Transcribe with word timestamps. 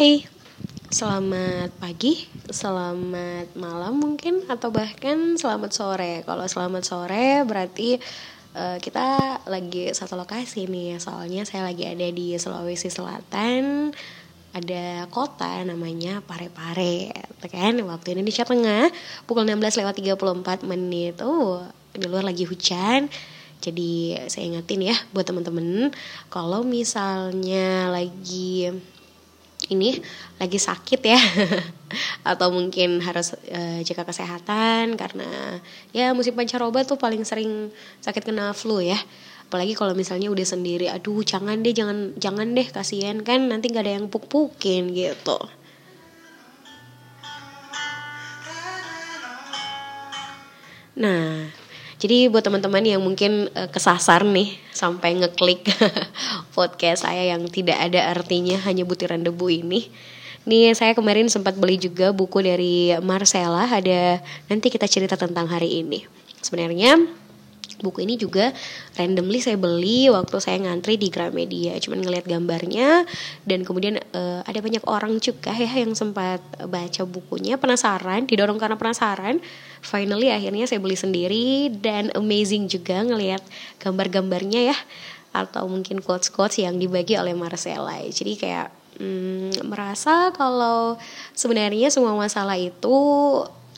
Hai, 0.00 0.24
selamat 0.88 1.76
pagi, 1.76 2.24
selamat 2.48 3.52
malam 3.52 4.00
mungkin 4.00 4.48
atau 4.48 4.72
bahkan 4.72 5.36
selamat 5.36 5.76
sore. 5.76 6.24
Kalau 6.24 6.40
selamat 6.48 6.88
sore 6.88 7.44
berarti 7.44 8.00
uh, 8.56 8.80
kita 8.80 9.04
lagi 9.44 9.92
satu 9.92 10.16
lokasi 10.16 10.72
nih. 10.72 10.96
Soalnya 10.96 11.44
saya 11.44 11.68
lagi 11.68 11.84
ada 11.84 12.08
di 12.08 12.32
Sulawesi 12.40 12.88
Selatan. 12.88 13.92
Ada 14.56 15.04
kota 15.12 15.60
namanya 15.68 16.24
Parepare, 16.24 17.12
kan? 17.52 17.76
Waktu 17.84 18.16
Indonesia 18.16 18.48
Tengah 18.48 18.88
pukul 19.28 19.44
16 19.44 19.84
lewat 19.84 20.00
34 20.00 20.64
menit. 20.64 21.20
Oh, 21.20 21.60
di 21.92 22.08
luar 22.08 22.24
lagi 22.24 22.48
hujan. 22.48 23.12
Jadi 23.60 24.16
saya 24.32 24.48
ingetin 24.48 24.80
ya 24.80 24.96
buat 25.12 25.28
temen-temen 25.28 25.92
kalau 26.32 26.64
misalnya 26.64 27.92
lagi 27.92 28.72
ini 29.70 30.02
lagi 30.36 30.58
sakit 30.58 31.00
ya. 31.00 31.20
Atau 32.30 32.50
mungkin 32.54 33.02
harus 33.02 33.34
uh, 33.50 33.80
jaga 33.86 34.06
kesehatan 34.06 34.94
karena 34.98 35.58
ya 35.94 36.14
musim 36.14 36.34
pancaroba 36.34 36.82
tuh 36.86 36.98
paling 36.98 37.22
sering 37.22 37.70
sakit 38.02 38.26
kena 38.26 38.50
flu 38.54 38.82
ya. 38.82 38.98
Apalagi 39.50 39.74
kalau 39.74 39.98
misalnya 39.98 40.30
udah 40.30 40.46
sendiri 40.46 40.86
aduh 40.86 41.26
jangan 41.26 41.58
deh 41.58 41.74
jangan 41.74 42.14
jangan 42.14 42.54
deh 42.54 42.66
kasihan 42.70 43.18
kan 43.26 43.50
nanti 43.50 43.70
nggak 43.70 43.84
ada 43.86 43.94
yang 43.98 44.06
puk-pukin 44.06 44.94
gitu. 44.94 45.38
Nah 51.00 51.59
jadi 52.00 52.32
buat 52.32 52.40
teman-teman 52.40 52.80
yang 52.80 53.04
mungkin 53.04 53.52
uh, 53.52 53.68
kesasar 53.68 54.24
nih 54.24 54.56
sampai 54.72 55.20
ngeklik 55.20 55.68
podcast 56.56 57.04
saya 57.04 57.36
yang 57.36 57.44
tidak 57.52 57.76
ada 57.76 58.08
artinya 58.16 58.56
hanya 58.64 58.88
butiran 58.88 59.20
debu 59.20 59.52
ini. 59.52 59.92
Nih 60.48 60.72
saya 60.72 60.96
kemarin 60.96 61.28
sempat 61.28 61.60
beli 61.60 61.76
juga 61.76 62.16
buku 62.16 62.40
dari 62.40 62.96
Marcella 63.04 63.68
ada 63.68 64.24
nanti 64.48 64.72
kita 64.72 64.88
cerita 64.88 65.20
tentang 65.20 65.44
hari 65.44 65.84
ini. 65.84 66.08
Sebenarnya 66.40 66.96
buku 67.78 68.02
ini 68.02 68.18
juga 68.18 68.50
randomly 68.98 69.38
saya 69.38 69.54
beli 69.54 70.10
waktu 70.10 70.36
saya 70.42 70.58
ngantri 70.58 70.98
di 70.98 71.06
Gramedia. 71.12 71.78
Cuman 71.78 72.02
ngeliat 72.02 72.26
gambarnya 72.26 73.06
dan 73.46 73.62
kemudian 73.62 74.02
uh, 74.16 74.42
ada 74.42 74.58
banyak 74.58 74.82
orang 74.90 75.22
juga 75.22 75.54
ya 75.54 75.70
yang 75.70 75.94
sempat 75.94 76.42
baca 76.66 77.02
bukunya. 77.06 77.54
Penasaran 77.60 78.26
didorong 78.26 78.58
karena 78.58 78.74
penasaran. 78.74 79.38
Finally 79.80 80.28
akhirnya 80.34 80.68
saya 80.68 80.82
beli 80.82 80.98
sendiri 80.98 81.72
dan 81.72 82.12
amazing 82.12 82.66
juga 82.66 83.00
ngelihat 83.06 83.40
gambar-gambarnya 83.78 84.74
ya. 84.74 84.78
Atau 85.30 85.70
mungkin 85.70 86.02
quotes-quotes 86.02 86.58
yang 86.58 86.76
dibagi 86.76 87.14
oleh 87.14 87.38
Marcella. 87.38 88.02
Jadi 88.02 88.34
kayak 88.34 88.80
hmm, 88.98 89.64
merasa 89.64 90.34
kalau 90.36 91.00
sebenarnya 91.32 91.88
semua 91.88 92.12
masalah 92.18 92.58
itu 92.60 92.98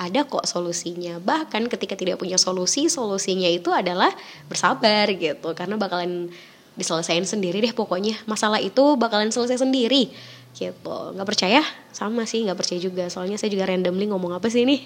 ada 0.08 0.27
kok 0.27 0.42
solusinya. 0.45 1.22
Bahkan 1.22 1.70
ketika 1.70 1.95
tidak 1.95 2.19
punya 2.19 2.36
solusi, 2.41 2.91
solusinya 2.91 3.47
itu 3.47 3.70
adalah 3.70 4.11
bersabar 4.50 5.06
gitu. 5.14 5.55
Karena 5.55 5.78
bakalan 5.78 6.33
diselesaikan 6.75 7.28
sendiri 7.28 7.62
deh 7.62 7.75
pokoknya. 7.77 8.19
Masalah 8.27 8.58
itu 8.58 8.98
bakalan 8.98 9.30
selesai 9.30 9.62
sendiri 9.62 10.11
gitu. 10.56 10.97
Nggak 11.14 11.28
percaya? 11.28 11.62
Sama 11.95 12.27
sih 12.27 12.42
nggak 12.42 12.58
percaya 12.58 12.80
juga. 12.83 13.06
Soalnya 13.06 13.39
saya 13.39 13.55
juga 13.55 13.70
randomly 13.70 14.11
ngomong 14.11 14.34
apa 14.34 14.50
sih 14.50 14.67
ini. 14.67 14.84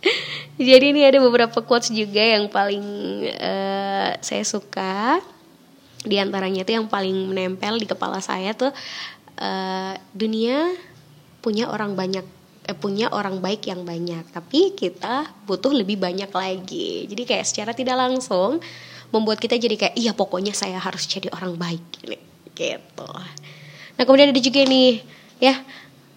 Jadi 0.60 0.92
ini 0.92 1.04
ada 1.04 1.18
beberapa 1.20 1.60
quotes 1.64 1.92
juga 1.92 2.20
yang 2.20 2.48
paling 2.52 2.84
uh, 3.40 4.10
saya 4.20 4.44
suka. 4.44 5.20
Di 6.06 6.22
antaranya 6.22 6.62
tuh 6.62 6.78
yang 6.78 6.86
paling 6.86 7.34
menempel 7.34 7.82
di 7.82 7.86
kepala 7.88 8.22
saya 8.22 8.54
tuh 8.54 8.70
uh, 9.40 9.94
dunia 10.14 10.70
punya 11.42 11.66
orang 11.70 11.98
banyak 11.98 12.35
punya 12.74 13.06
orang 13.14 13.38
baik 13.38 13.70
yang 13.70 13.86
banyak. 13.86 14.26
Tapi 14.34 14.74
kita 14.74 15.30
butuh 15.46 15.70
lebih 15.70 16.00
banyak 16.02 16.32
lagi. 16.34 17.06
Jadi 17.06 17.22
kayak 17.22 17.46
secara 17.46 17.70
tidak 17.70 17.94
langsung 17.94 18.58
membuat 19.14 19.38
kita 19.38 19.54
jadi 19.54 19.78
kayak 19.78 19.94
iya 19.94 20.10
pokoknya 20.10 20.50
saya 20.50 20.82
harus 20.82 21.06
jadi 21.06 21.30
orang 21.30 21.54
baik. 21.54 21.84
Gitu. 22.56 23.10
Nah 23.96 24.02
kemudian 24.02 24.34
ada 24.34 24.42
juga 24.42 24.60
nih 24.66 25.04
ya 25.38 25.62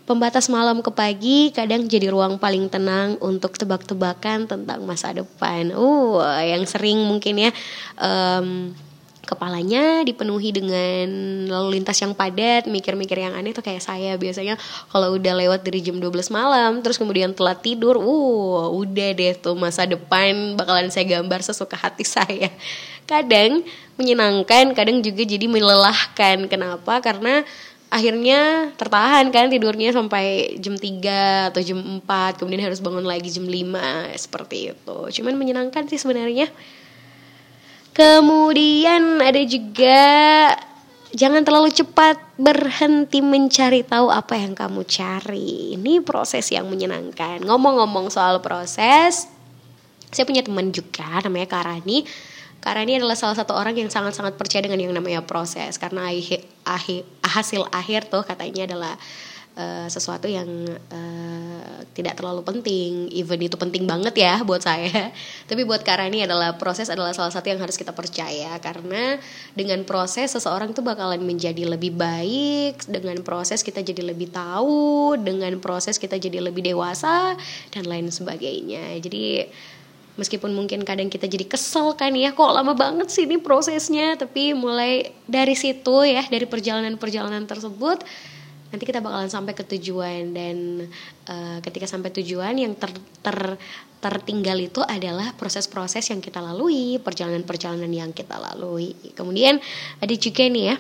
pembatas 0.10 0.50
malam 0.50 0.82
ke 0.82 0.90
pagi 0.90 1.54
kadang 1.54 1.86
jadi 1.86 2.10
ruang 2.10 2.42
paling 2.42 2.66
tenang 2.66 3.22
untuk 3.22 3.54
tebak-tebakan 3.54 4.50
tentang 4.50 4.82
masa 4.82 5.14
depan. 5.14 5.70
Uh 5.78 6.18
yang 6.42 6.66
sering 6.66 6.98
mungkin 7.06 7.46
ya 7.46 7.52
um, 8.02 8.74
kepalanya 9.30 10.02
dipenuhi 10.02 10.50
dengan 10.50 11.06
lalu 11.46 11.78
lintas 11.78 12.02
yang 12.02 12.18
padat, 12.18 12.66
mikir-mikir 12.66 13.22
yang 13.22 13.38
aneh 13.38 13.54
tuh 13.54 13.62
kayak 13.62 13.86
saya 13.86 14.18
biasanya 14.18 14.58
kalau 14.90 15.14
udah 15.14 15.38
lewat 15.38 15.62
dari 15.62 15.86
jam 15.86 16.02
12 16.02 16.34
malam 16.34 16.82
terus 16.82 16.98
kemudian 16.98 17.38
telat 17.38 17.62
tidur, 17.62 18.02
uh 18.02 18.74
udah 18.74 19.10
deh 19.14 19.38
tuh 19.38 19.54
masa 19.54 19.86
depan 19.86 20.58
bakalan 20.58 20.90
saya 20.90 21.22
gambar 21.22 21.46
sesuka 21.46 21.78
hati 21.78 22.02
saya. 22.18 22.50
Kadang 23.06 23.62
menyenangkan, 24.02 24.74
kadang 24.74 25.06
juga 25.06 25.22
jadi 25.26 25.46
melelahkan. 25.46 26.50
Kenapa? 26.50 27.02
Karena 27.02 27.46
akhirnya 27.90 28.70
tertahan 28.78 29.34
kan 29.34 29.50
tidurnya 29.50 29.90
sampai 29.90 30.58
jam 30.62 30.78
3 30.78 31.50
atau 31.50 31.62
jam 31.62 31.82
4 32.06 32.38
kemudian 32.38 32.70
harus 32.70 32.86
bangun 32.86 33.02
lagi 33.02 33.34
jam 33.34 33.50
5 33.50 34.14
seperti 34.14 34.78
itu 34.78 34.98
cuman 35.20 35.34
menyenangkan 35.34 35.90
sih 35.90 35.98
sebenarnya 35.98 36.46
Kemudian 38.00 39.20
ada 39.20 39.44
juga 39.44 40.00
jangan 41.12 41.44
terlalu 41.44 41.68
cepat 41.76 42.16
berhenti 42.40 43.20
mencari 43.20 43.84
tahu 43.84 44.08
apa 44.08 44.40
yang 44.40 44.56
kamu 44.56 44.88
cari. 44.88 45.76
Ini 45.76 46.00
proses 46.08 46.48
yang 46.48 46.72
menyenangkan. 46.72 47.44
Ngomong-ngomong 47.44 48.08
soal 48.08 48.40
proses, 48.40 49.28
saya 50.16 50.24
punya 50.24 50.40
teman 50.48 50.72
juga 50.72 51.20
namanya 51.28 51.52
Karani. 51.52 52.08
Karani 52.64 53.04
adalah 53.04 53.20
salah 53.20 53.36
satu 53.36 53.52
orang 53.52 53.76
yang 53.76 53.92
sangat-sangat 53.92 54.40
percaya 54.40 54.64
dengan 54.64 54.80
yang 54.80 54.96
namanya 54.96 55.20
proses 55.28 55.76
karena 55.76 56.08
akhir, 56.08 56.48
akhir, 56.64 57.04
hasil 57.20 57.68
akhir 57.68 58.08
tuh 58.08 58.24
katanya 58.24 58.64
adalah 58.64 58.96
uh, 59.60 59.88
sesuatu 59.92 60.32
yang 60.32 60.48
uh, 60.72 61.84
tidak 61.92 62.16
terlalu 62.16 62.42
penting. 62.48 63.12
Even 63.12 63.44
itu 63.44 63.60
penting 63.60 63.84
banget 63.84 64.16
ya 64.16 64.40
buat 64.48 64.64
saya. 64.64 65.12
Tapi 65.50 65.68
buat 65.68 65.84
Karani 65.84 66.24
adalah 66.24 66.56
proses 66.56 66.88
adalah 66.88 67.12
salah 67.12 67.36
satu 67.36 67.52
yang 67.52 67.60
harus 67.60 67.76
kita 67.76 67.92
percaya. 67.92 68.56
Karena 68.64 69.20
dengan 69.52 69.84
proses 69.84 70.32
seseorang 70.32 70.72
tuh 70.72 70.82
bakalan 70.82 71.20
menjadi 71.20 71.68
lebih 71.68 72.00
baik 72.00 72.88
dengan 72.88 73.20
proses 73.22 73.60
kita 73.60 73.84
jadi 73.84 74.16
lebih 74.16 74.32
tahu 74.32 75.20
dengan 75.20 75.60
proses 75.60 76.00
kita 76.00 76.16
jadi 76.16 76.40
lebih 76.40 76.64
dewasa 76.64 77.36
dan 77.76 77.84
lain 77.84 78.08
sebagainya. 78.08 78.96
Jadi 79.04 79.44
meskipun 80.20 80.52
mungkin 80.52 80.84
kadang 80.84 81.08
kita 81.08 81.32
jadi 81.32 81.48
kesel 81.48 81.96
kan 81.96 82.12
ya 82.12 82.36
kok 82.36 82.52
lama 82.52 82.76
banget 82.76 83.08
sih 83.08 83.24
ini 83.24 83.40
prosesnya 83.40 84.20
tapi 84.20 84.52
mulai 84.52 85.16
dari 85.24 85.56
situ 85.56 86.04
ya 86.04 86.28
dari 86.28 86.44
perjalanan-perjalanan 86.44 87.48
tersebut 87.48 88.04
nanti 88.70 88.84
kita 88.86 89.02
bakalan 89.02 89.30
sampai 89.30 89.58
ke 89.58 89.66
tujuan 89.66 90.34
dan 90.34 90.88
uh, 91.30 91.58
ketika 91.66 91.90
sampai 91.90 92.14
tujuan 92.14 92.54
yang 92.58 92.74
ter, 92.78 92.94
ter 93.26 93.58
tertinggal 94.00 94.56
itu 94.62 94.80
adalah 94.80 95.36
proses-proses 95.36 96.08
yang 96.08 96.24
kita 96.24 96.40
lalui, 96.40 97.04
perjalanan-perjalanan 97.04 97.92
yang 97.92 98.12
kita 98.16 98.40
lalui. 98.40 98.96
Kemudian 99.12 99.60
ada 100.00 100.16
juga 100.16 100.48
nih 100.48 100.66
ya 100.72 100.78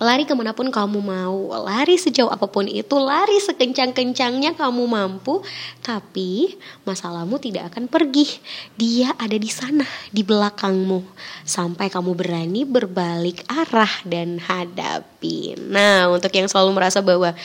Lari 0.00 0.24
ke 0.24 0.32
mana 0.32 0.56
pun 0.56 0.72
kamu 0.72 0.96
mau, 1.04 1.52
lari 1.60 2.00
sejauh 2.00 2.32
apa 2.32 2.48
pun 2.48 2.64
itu, 2.64 2.96
lari 2.96 3.36
sekencang-kencangnya 3.36 4.56
kamu 4.56 4.88
mampu, 4.88 5.44
tapi 5.84 6.56
masalahmu 6.88 7.36
tidak 7.36 7.68
akan 7.68 7.84
pergi. 7.84 8.40
Dia 8.80 9.12
ada 9.20 9.36
di 9.36 9.52
sana, 9.52 9.84
di 10.08 10.24
belakangmu, 10.24 11.04
sampai 11.44 11.92
kamu 11.92 12.16
berani 12.16 12.64
berbalik 12.64 13.44
arah 13.52 13.92
dan 14.08 14.40
hadapi. 14.40 15.60
Nah, 15.68 16.08
untuk 16.08 16.32
yang 16.32 16.48
selalu 16.48 16.80
merasa 16.80 17.04
bahwa 17.04 17.36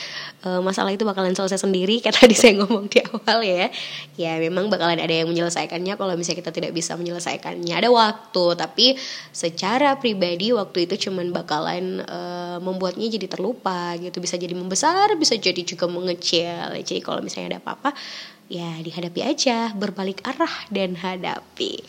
uh, 0.46 0.60
masalah 0.62 0.94
itu 0.94 1.02
bakalan 1.02 1.34
selesai 1.34 1.66
sendiri 1.66 1.98
kayak 1.98 2.22
tadi 2.22 2.36
saya 2.38 2.62
ngomong 2.62 2.86
di 2.86 3.02
awal 3.02 3.42
ya 3.42 3.66
ya 4.14 4.38
memang 4.38 4.70
bakalan 4.70 5.02
ada 5.02 5.10
yang 5.10 5.26
menyelesaikannya 5.26 5.98
kalau 5.98 6.14
misalnya 6.14 6.38
kita 6.46 6.52
tidak 6.54 6.70
bisa 6.70 6.94
menyelesaikannya 6.94 7.74
ada 7.74 7.90
waktu 7.90 8.44
tapi 8.54 8.86
secara 9.34 9.98
pribadi 9.98 10.54
waktu 10.54 10.86
itu 10.86 11.10
cuman 11.10 11.34
bakalan 11.34 12.06
uh, 12.46 12.58
membuatnya 12.62 13.10
jadi 13.10 13.26
terlupa 13.26 13.98
gitu 13.98 14.22
bisa 14.22 14.38
jadi 14.38 14.54
membesar 14.54 15.18
bisa 15.18 15.34
jadi 15.34 15.58
juga 15.66 15.90
mengecil 15.90 16.78
jadi 16.86 17.02
kalau 17.02 17.18
misalnya 17.18 17.58
ada 17.58 17.60
apa-apa 17.66 17.90
ya 18.46 18.78
dihadapi 18.78 19.20
aja 19.26 19.74
berbalik 19.74 20.22
arah 20.22 20.70
dan 20.70 20.94
hadapi 20.94 21.82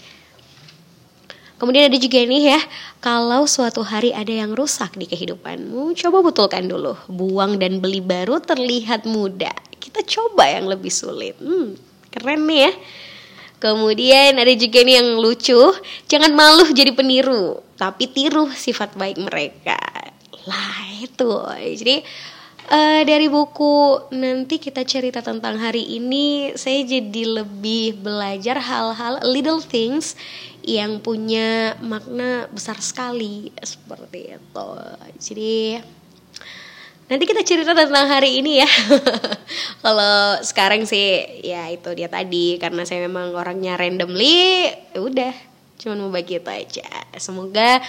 Kemudian 1.57 1.89
ada 1.89 1.97
juga 1.97 2.21
nih 2.21 2.53
ya, 2.53 2.61
kalau 3.01 3.49
suatu 3.49 3.81
hari 3.81 4.13
ada 4.13 4.29
yang 4.29 4.53
rusak 4.53 4.93
di 4.93 5.09
kehidupanmu, 5.09 5.89
coba 5.97 6.21
betulkan 6.21 6.69
dulu. 6.69 6.93
Buang 7.09 7.57
dan 7.57 7.81
beli 7.81 7.97
baru 7.97 8.37
terlihat 8.37 9.09
mudah. 9.09 9.57
Kita 9.81 10.05
coba 10.05 10.53
yang 10.53 10.69
lebih 10.69 10.93
sulit. 10.93 11.33
Hmm, 11.41 11.73
keren 12.13 12.45
nih 12.45 12.69
ya. 12.69 12.71
Kemudian 13.57 14.37
ada 14.37 14.53
juga 14.53 14.85
nih 14.85 15.01
yang 15.01 15.17
lucu, 15.17 15.57
jangan 16.05 16.29
malu 16.37 16.69
jadi 16.77 16.93
peniru, 16.93 17.65
tapi 17.73 18.05
tiru 18.05 18.45
sifat 18.53 18.93
baik 18.93 19.17
mereka. 19.17 19.81
Lah 20.47 20.87
itu. 21.03 21.31
Jadi 21.77 22.01
uh, 22.71 23.01
dari 23.03 23.27
buku 23.27 24.07
nanti 24.15 24.57
kita 24.57 24.87
cerita 24.87 25.19
tentang 25.19 25.59
hari 25.59 25.83
ini 25.99 26.55
saya 26.55 26.87
jadi 26.87 27.43
lebih 27.43 27.99
belajar 27.99 28.63
hal-hal 28.63 29.19
little 29.27 29.59
things 29.59 30.15
yang 30.63 31.03
punya 31.03 31.75
makna 31.83 32.47
besar 32.51 32.79
sekali. 32.79 33.51
Seperti 33.59 34.39
itu. 34.39 34.69
Jadi 35.19 35.55
nanti 37.07 37.23
kita 37.23 37.43
cerita 37.43 37.71
tentang 37.75 38.07
hari 38.07 38.39
ini 38.39 38.63
ya. 38.63 38.69
Kalau 39.83 40.39
sekarang 40.43 40.87
sih 40.87 41.43
ya 41.43 41.67
itu 41.71 41.91
dia 41.91 42.07
tadi. 42.07 42.55
Karena 42.55 42.87
saya 42.87 43.03
memang 43.03 43.35
orangnya 43.35 43.75
randomly 43.75 44.67
ya 44.95 44.99
udah. 45.03 45.35
Cuman 45.77 46.07
mau 46.07 46.11
bagi 46.11 46.39
itu 46.39 46.51
aja. 46.51 46.87
Semoga 47.15 47.79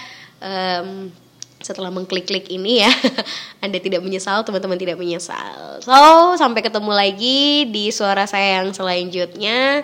um, 0.43 1.11
setelah 1.59 1.91
mengklik-klik 1.91 2.47
ini 2.49 2.87
ya 2.87 2.93
Anda 3.65 3.83
tidak 3.83 4.03
menyesal, 4.03 4.47
teman-teman 4.47 4.79
tidak 4.79 4.99
menyesal. 4.99 5.83
So, 5.83 5.95
sampai 6.39 6.63
ketemu 6.63 6.93
lagi 6.95 7.67
di 7.67 7.91
suara 7.91 8.27
saya 8.31 8.63
yang 8.63 8.71
selanjutnya. 8.71 9.83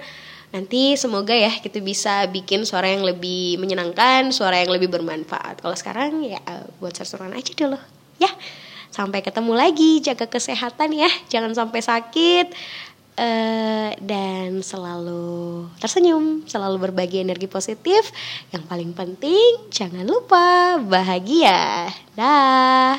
Nanti 0.55 0.95
semoga 0.95 1.35
ya 1.35 1.51
kita 1.51 1.83
bisa 1.83 2.31
bikin 2.31 2.63
suara 2.63 2.87
yang 2.87 3.03
lebih 3.03 3.59
menyenangkan, 3.59 4.31
suara 4.31 4.63
yang 4.63 4.71
lebih 4.71 4.87
bermanfaat. 4.87 5.59
Kalau 5.59 5.75
sekarang 5.75 6.23
ya 6.23 6.39
buat 6.79 6.95
seru-seruan 6.95 7.35
aja 7.35 7.51
dulu. 7.59 7.79
Ya. 8.23 8.31
Sampai 8.95 9.27
ketemu 9.27 9.59
lagi, 9.59 9.99
jaga 9.99 10.31
kesehatan 10.31 10.95
ya, 10.95 11.11
jangan 11.27 11.51
sampai 11.51 11.83
sakit. 11.83 12.55
Uh, 13.15 13.95
dan 14.03 14.59
selalu 14.59 15.71
tersenyum, 15.79 16.43
selalu 16.51 16.91
berbagi 16.91 17.23
energi 17.23 17.47
positif. 17.47 18.11
Yang 18.51 18.65
paling 18.67 18.91
penting, 18.91 19.71
jangan 19.71 20.03
lupa 20.03 20.83
bahagia. 20.83 21.95
Dah. 22.19 22.99